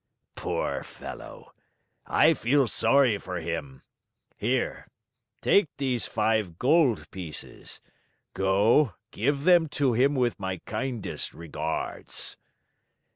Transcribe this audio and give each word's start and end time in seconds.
"Poor 0.33 0.83
fellow! 0.83 1.53
I 2.07 2.33
feel 2.33 2.67
sorry 2.67 3.19
for 3.19 3.37
him. 3.39 3.83
Here, 4.35 4.87
take 5.43 5.67
these 5.77 6.07
five 6.07 6.57
gold 6.57 7.11
pieces. 7.11 7.79
Go, 8.33 8.95
give 9.11 9.43
them 9.43 9.69
to 9.77 9.93
him 9.93 10.15
with 10.15 10.39
my 10.39 10.57
kindest 10.65 11.35
regards." 11.35 12.35